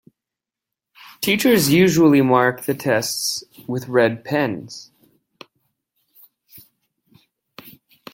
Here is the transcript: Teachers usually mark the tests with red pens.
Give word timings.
Teachers 1.21 1.69
usually 1.69 2.23
mark 2.23 2.63
the 2.65 2.73
tests 2.73 3.43
with 3.67 3.87
red 3.87 4.25
pens. 4.25 4.89